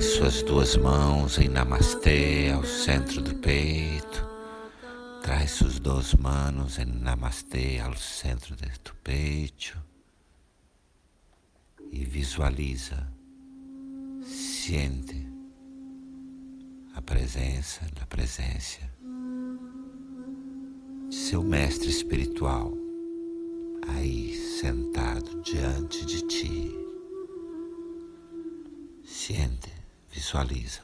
[0.00, 4.26] Traz suas duas mãos em Namastê ao centro do peito.
[5.22, 9.76] Traz suas duas mãos em Namastê ao centro do peito.
[11.92, 13.06] E visualiza,
[14.24, 15.28] sente
[16.94, 18.80] a presença da presença
[21.10, 22.72] de seu mestre espiritual
[23.86, 26.74] aí sentado diante de ti.
[29.04, 29.79] Siente,
[30.10, 30.82] visualiza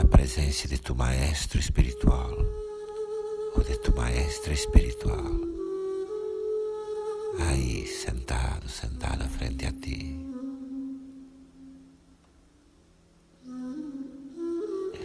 [0.00, 2.34] a presença de tu maestro espiritual
[3.54, 5.52] ou de tu maestra espiritual
[7.38, 10.18] aí sentado, sentada frente a ti.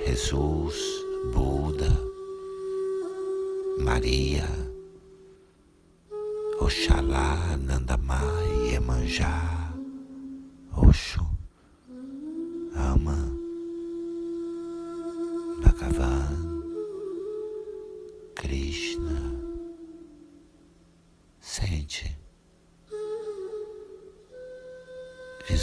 [0.06, 0.76] Jesus,
[1.34, 1.92] Buda,
[3.80, 4.48] Maria,
[6.60, 9.74] Oxalá, Nandamai, Iemanjá,
[10.76, 11.27] Oxo,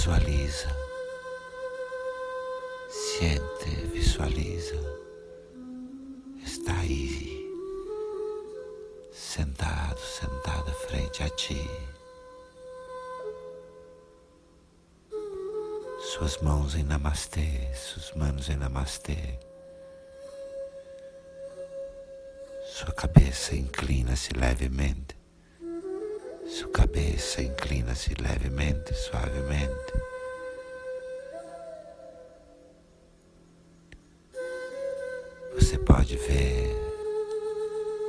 [0.04, 0.68] visualiza,
[2.90, 4.76] sente, visualiza,
[6.44, 7.50] está aí,
[9.10, 11.66] sentado, sentada frente a ti.
[16.12, 19.38] Suas mãos em namastê, suas mãos em namastê.
[22.66, 25.13] Sua cabeça inclina-se levemente.
[26.64, 29.92] Sua cabeça inclina-se levemente, suavemente.
[35.54, 36.74] Você pode ver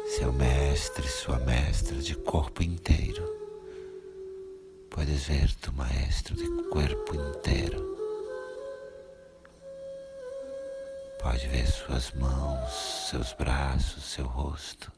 [0.07, 3.25] seu mestre, sua mestra de corpo inteiro.
[4.89, 7.97] Podes ver tu maestro de corpo inteiro.
[11.21, 12.71] Pode ver suas mãos,
[13.09, 14.89] seus braços, seu rosto.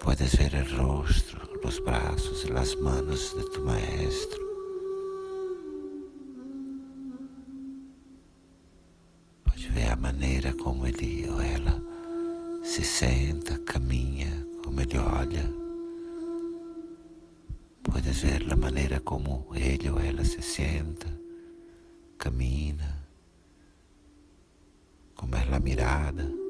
[0.00, 4.40] Puedes ver el rostro, los brazos y las manos de tu maestro.
[9.44, 11.82] Pode ver a maneira como ele ou ela
[12.62, 15.44] se senta, caminha, como ele olha.
[17.82, 21.08] Puedes ver a maneira como ele ou ela se senta,
[22.18, 23.04] camina,
[25.14, 26.47] como é a mirada.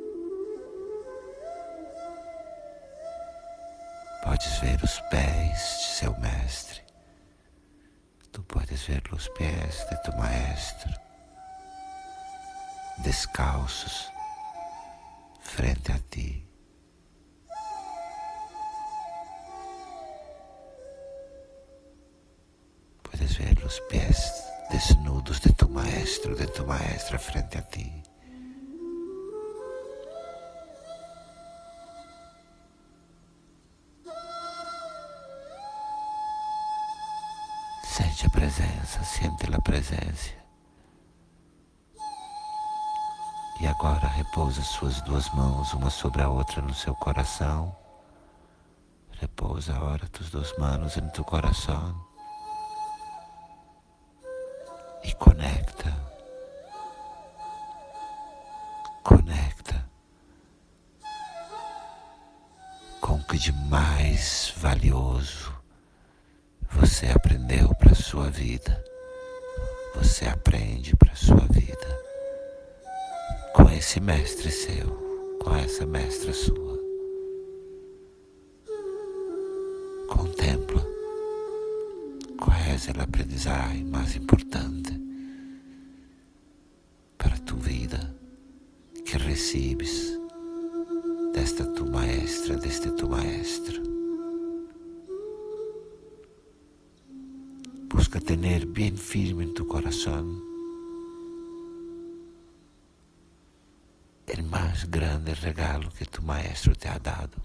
[4.23, 6.83] Podes ver os pés de seu mestre.
[8.33, 10.93] Tu podes ver os pés de tu maestro,
[12.99, 14.13] descalços,
[15.41, 16.47] frente a ti.
[23.03, 28.08] Puedes ver os pés desnudos de tu maestro, de tu maestra frente a ti.
[37.99, 40.31] Sente a presença, sente a presença.
[43.61, 47.77] E agora repousa suas duas mãos, uma sobre a outra, no seu coração.
[49.19, 52.01] Repousa agora tus duas mãos em tu coração.
[55.03, 55.93] E conecta.
[59.03, 59.91] Conecta
[63.01, 65.58] com o que de mais valioso
[66.71, 68.83] você aprendeu para sua vida.
[69.97, 71.99] Você aprende para sua vida
[73.55, 74.87] com esse mestre seu,
[75.43, 76.79] com essa mestra sua.
[80.09, 80.87] Contempla
[82.39, 85.01] qual é a aprendizagem mais importante
[87.17, 88.15] para a tua vida
[89.05, 90.19] que recebes
[91.33, 93.98] desta tua maestra, deste tu maestro.
[98.09, 100.43] Busca tener bien firme en tu corazón
[104.27, 107.37] el más grande regalo que tu maestro te ha dado.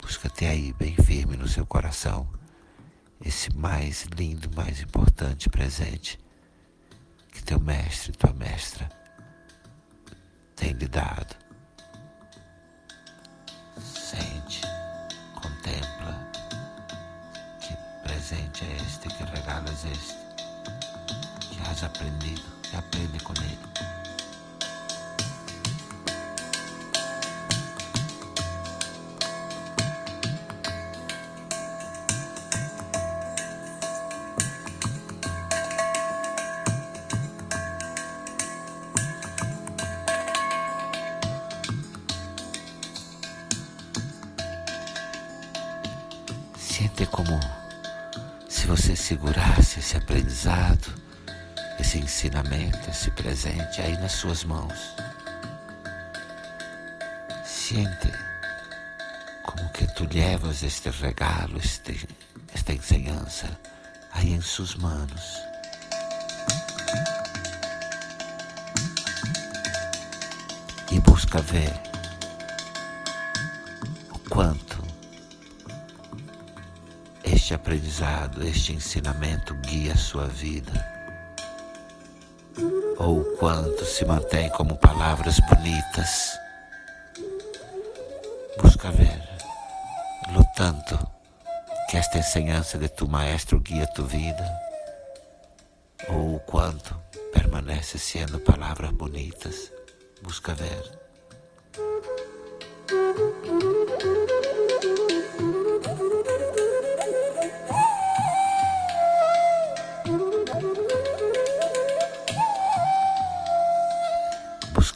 [0.00, 2.28] Busca-te aí bem firme no seu coração
[3.24, 6.18] esse mais lindo, mais importante presente
[7.30, 8.90] que teu mestre, tua mestra
[10.56, 11.36] tem lhe dado.
[13.78, 14.60] Sente,
[15.40, 16.41] contempla
[18.32, 20.16] presente é este, que regalo é este,
[21.50, 22.42] que has aprendido,
[22.72, 24.01] e aprende com ele.
[49.02, 50.94] Segurasse esse aprendizado,
[51.80, 54.94] esse ensinamento, esse presente aí nas suas mãos.
[57.44, 58.12] Sente
[59.42, 62.08] como que tu levas este regalo, este,
[62.54, 63.48] esta ensinança
[64.12, 65.36] aí em suas mãos.
[70.92, 71.91] E busca ver
[77.52, 80.72] este aprendizado, este ensinamento guia a sua vida?
[82.98, 86.32] Ou o quanto se mantém como palavras bonitas?
[88.62, 89.22] Busca ver,
[90.32, 90.98] lutando,
[91.90, 94.60] que esta ensinança de tu maestro guia tua vida?
[96.08, 96.94] Ou o quanto
[97.34, 99.70] permanece sendo palavras bonitas?
[100.22, 101.02] Busca ver.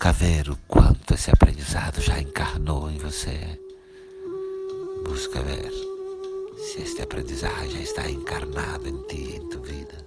[0.07, 3.61] Busca ver o quanto esse aprendizado já encarnou em você.
[5.05, 5.73] Busca ver
[6.57, 10.07] se este aprendizado já está encarnado em ti, em tua vida.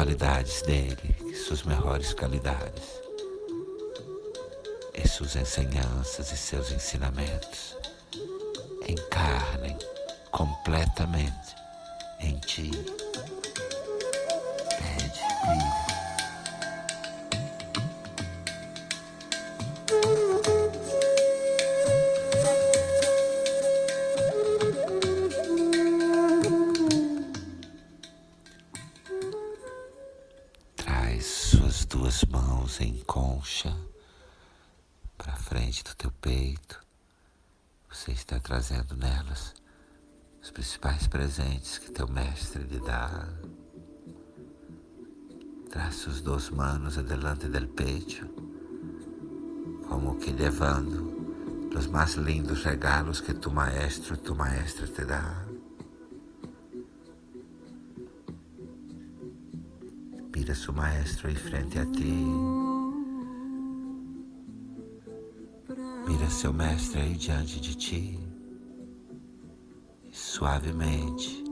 [0.00, 3.02] Qualidades dele, suas melhores qualidades,
[4.94, 7.76] e suas ensinanças e seus ensinamentos
[8.88, 9.76] encarnem
[10.30, 11.54] completamente
[12.18, 12.70] em ti.
[14.78, 15.89] Pede, pide.
[32.20, 33.74] Duas mãos em concha
[35.16, 36.80] para frente do teu peito.
[37.88, 39.54] Você está trazendo nelas
[40.42, 43.28] os principais presentes que teu mestre lhe dá.
[45.70, 48.26] Traz suas duas manos adelante del pecho,
[49.88, 55.49] como que levando os mais lindos regalos que tu maestro e tu maestra te dá.
[60.50, 62.24] Mira su maestro aí frente a ti.
[66.08, 68.18] Mira seu mestre aí diante de ti.
[70.10, 71.44] Suavemente,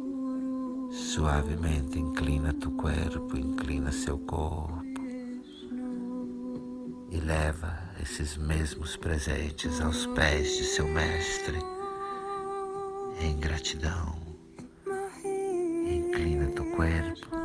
[0.91, 4.83] suavemente inclina tu corpo, inclina seu corpo.
[7.13, 11.61] E leva esses mesmos presentes aos pés de seu mestre.
[13.21, 14.19] Em gratidão.
[15.87, 17.39] Inclina tu corpo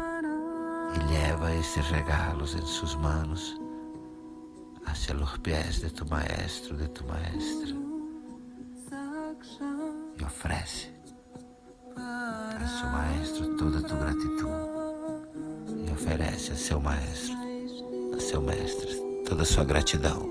[0.96, 3.60] e leva esses regalos em suas manos
[4.86, 7.76] hacia los pies de tu maestro, de tu maestra.
[10.18, 10.90] E oferece
[11.98, 14.50] a seu maestro toda a tua gratidão.
[15.86, 17.36] E oferece a seu maestro,
[18.16, 20.30] a seu mestre, toda a sua gratidão.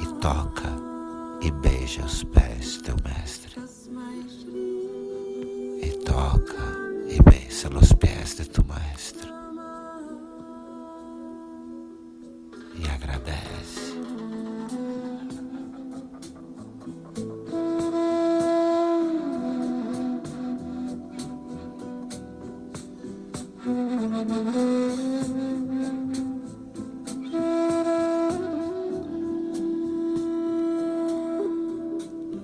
[0.00, 0.72] E toca
[1.42, 3.60] e beija os pés do teu mestre.
[5.82, 9.30] E toca y besa los pies de tu maestro.
[12.78, 13.96] Y agradece.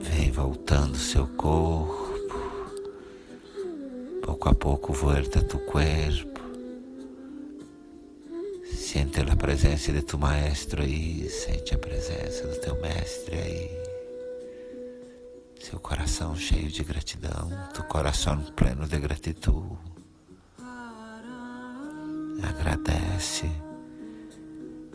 [0.00, 1.72] Vem voltando seu corpo
[4.43, 6.41] poco a poco vuelta a tu cuerpo.
[8.65, 13.71] Siente a presença de tu maestro aí, sente a presença do teu mestre aí.
[15.61, 19.79] Seu coração cheio de gratidão, tu coração pleno de gratidão.
[22.43, 23.49] Agradece,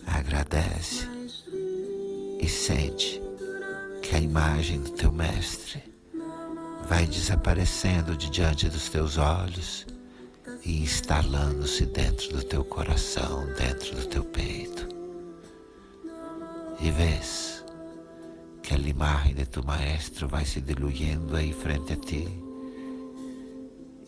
[0.05, 1.07] agradece
[2.41, 3.21] e sente
[4.01, 5.96] que a imagem do teu mestre
[6.85, 9.85] vai desaparecendo de diante dos teus olhos
[10.63, 14.87] e instalando-se dentro do teu coração, dentro do teu peito.
[16.79, 17.63] E vês
[18.61, 22.27] que a imagem de tu maestro vai se diluyendo aí frente a ti,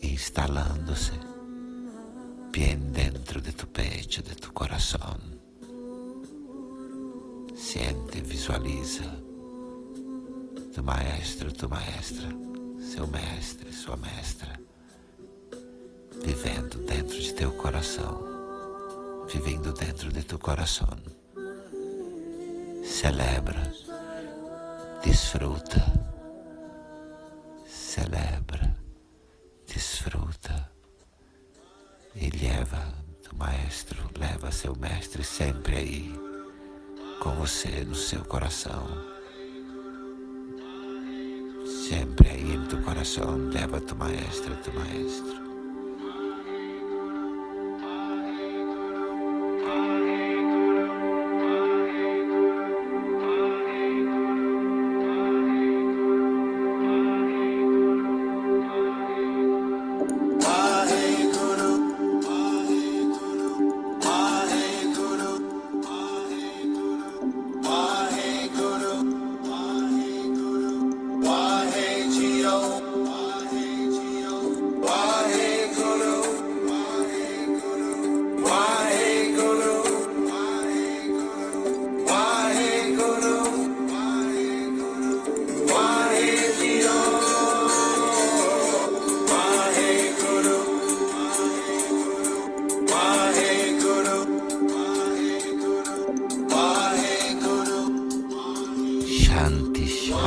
[0.02, 1.12] instalando-se
[2.52, 5.18] bem dentro de tu peito, de tu coração.
[7.54, 9.04] Siente, visualiza
[10.72, 12.49] tu maestro, tu maestra
[12.80, 14.58] seu mestre, sua mestra,
[16.24, 18.24] vivendo dentro de teu coração,
[19.28, 20.88] vivendo dentro de teu coração.
[22.84, 23.72] Celebra,
[25.02, 25.84] desfruta,
[27.66, 28.76] celebra,
[29.66, 30.70] desfruta.
[32.14, 36.12] E leva tu maestro, leva seu mestre sempre aí
[37.20, 38.88] com você no seu coração.
[41.88, 42.39] Sempre tu
[43.00, 45.49] corazón lleva a tu maestro, tu maestro.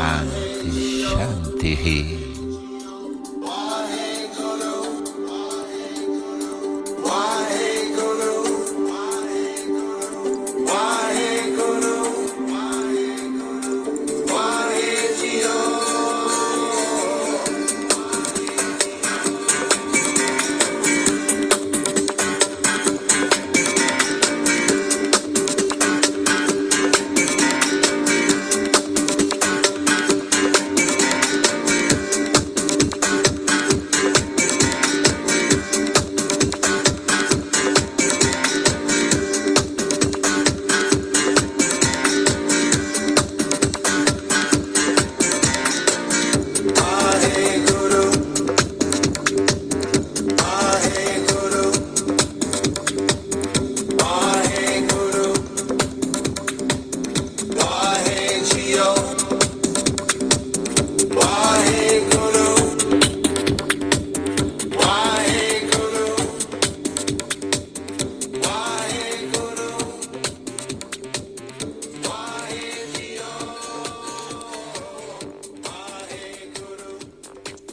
[0.03, 2.22] Shanti, Shanti.